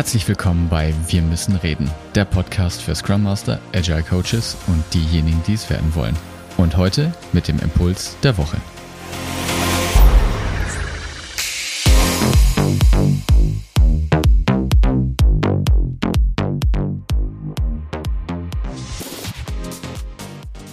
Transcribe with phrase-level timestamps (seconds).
[0.00, 5.42] Herzlich willkommen bei Wir müssen reden, der Podcast für Scrum Master, Agile Coaches und diejenigen,
[5.46, 6.16] die es werden wollen.
[6.56, 8.56] Und heute mit dem Impuls der Woche.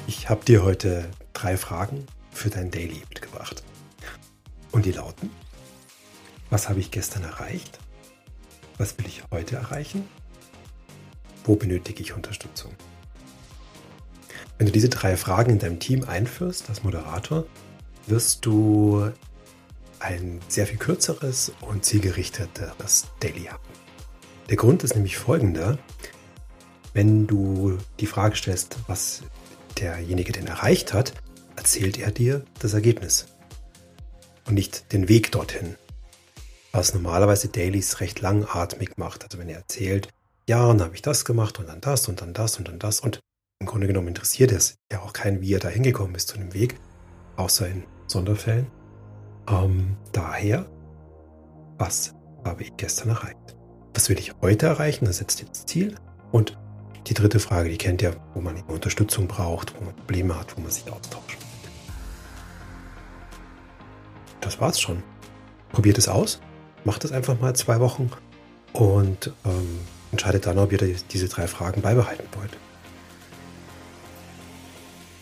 [0.07, 3.61] Ich habe dir heute drei Fragen für dein Daily mitgebracht.
[4.71, 5.29] Und die lauten,
[6.49, 7.77] was habe ich gestern erreicht?
[8.77, 10.07] Was will ich heute erreichen?
[11.43, 12.73] Wo benötige ich Unterstützung?
[14.57, 17.45] Wenn du diese drei Fragen in deinem Team einführst als Moderator,
[18.05, 19.11] wirst du
[19.99, 23.63] ein sehr viel kürzeres und zielgerichteteres Daily haben.
[24.49, 25.79] Der Grund ist nämlich folgender.
[26.93, 29.23] Wenn du die Frage stellst, was
[29.79, 31.13] derjenige denn erreicht hat,
[31.55, 33.27] erzählt er dir das Ergebnis
[34.45, 35.75] und nicht den Weg dorthin
[36.71, 39.23] was normalerweise Dailies recht langatmig macht.
[39.23, 40.09] Also wenn er erzählt,
[40.47, 42.99] ja, dann habe ich das gemacht und dann das und dann das und dann das
[42.99, 43.19] und
[43.59, 46.53] im Grunde genommen interessiert es ja auch keinen, wie er da hingekommen ist zu dem
[46.53, 46.79] Weg,
[47.37, 48.67] außer in Sonderfällen.
[49.49, 50.65] Ähm, daher,
[51.77, 52.13] was
[52.45, 53.55] habe ich gestern erreicht?
[53.93, 55.05] Was will ich heute erreichen?
[55.05, 55.95] Das setzt das Ziel.
[56.31, 56.57] Und
[57.07, 60.61] die dritte Frage, die kennt ihr, wo man Unterstützung braucht, wo man Probleme hat, wo
[60.61, 61.37] man sich austauscht.
[64.41, 65.01] Das war's schon.
[65.69, 66.39] Probiert es aus.
[66.87, 68.09] Macht es einfach mal zwei Wochen
[68.71, 69.79] und ähm,
[70.13, 72.57] entscheidet dann, ob ihr diese drei Fragen beibehalten wollt.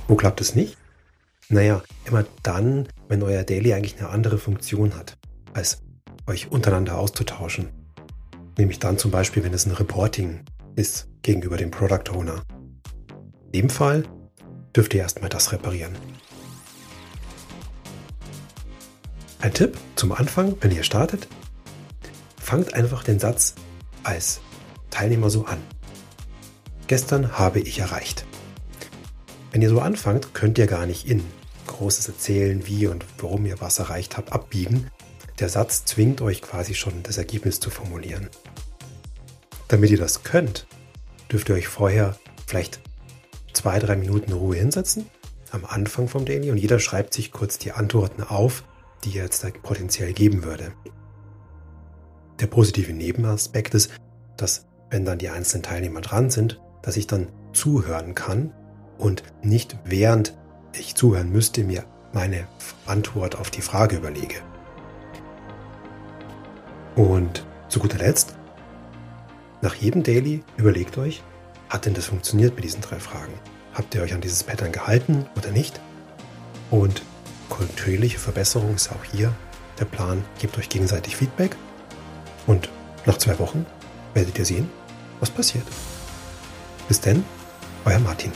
[0.08, 0.78] Wo klappt es nicht?
[1.50, 5.18] Naja, immer dann, wenn euer Daily eigentlich eine andere Funktion hat,
[5.54, 5.80] als
[6.28, 7.70] euch untereinander auszutauschen.
[8.60, 10.42] Nämlich dann zum Beispiel, wenn es ein Reporting
[10.76, 12.44] ist gegenüber dem Product Owner.
[13.46, 14.04] In dem Fall
[14.76, 15.98] dürft ihr erstmal das reparieren.
[19.42, 21.28] Ein Tipp zum Anfang, wenn ihr startet,
[22.46, 23.56] fangt einfach den Satz
[24.04, 24.40] als
[24.92, 25.58] Teilnehmer so an.
[26.86, 28.24] Gestern habe ich erreicht.
[29.52, 31.24] Wenn ihr so anfangt, könnt ihr gar nicht in
[31.66, 34.92] großes Erzählen, wie und warum ihr was erreicht habt, abbiegen.
[35.40, 38.30] Der Satz zwingt euch quasi schon, das Ergebnis zu formulieren.
[39.68, 40.68] Damit ihr das könnt,
[41.32, 42.16] dürft ihr euch vorher
[42.46, 42.80] vielleicht
[43.54, 45.08] zwei, drei Minuten Ruhe hinsetzen,
[45.50, 48.64] am Anfang vom Daily, und jeder schreibt sich kurz die Antworten auf,
[49.04, 50.74] die er jetzt potenziell geben würde.
[52.40, 53.92] Der positive Nebenaspekt ist,
[54.36, 58.54] dass wenn dann die einzelnen Teilnehmer dran sind, dass ich dann zuhören kann
[58.98, 60.38] und nicht während
[60.74, 62.48] ich zuhören müsste, mir meine
[62.86, 64.36] Antwort auf die Frage überlege.
[66.96, 68.36] Und zu guter Letzt,
[69.62, 71.24] nach jedem Daily überlegt euch,
[71.70, 73.34] hat denn das funktioniert mit diesen drei Fragen?
[73.74, 75.80] Habt ihr euch an dieses Pattern gehalten oder nicht?
[76.70, 77.02] Und
[77.50, 79.34] kontinuierliche Verbesserung ist auch hier
[79.80, 80.24] der Plan.
[80.40, 81.56] Gebt euch gegenseitig Feedback
[82.48, 82.70] und
[83.06, 83.66] nach zwei Wochen
[84.14, 84.70] werdet ihr sehen,
[85.20, 85.66] was passiert.
[86.88, 87.24] Bis denn,
[87.86, 88.32] euer Martin.